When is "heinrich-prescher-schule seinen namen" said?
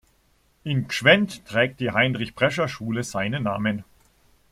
1.91-3.83